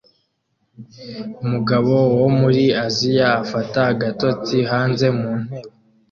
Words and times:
Umugabo 1.43 1.93
wo 2.19 2.29
muri 2.39 2.63
Aziya 2.85 3.29
afata 3.43 3.79
agatotsi 3.93 4.55
hanze 4.71 5.05
mu 5.17 5.31
ntebe 5.41 5.69